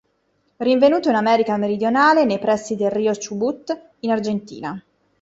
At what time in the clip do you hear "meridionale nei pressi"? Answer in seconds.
1.57-2.75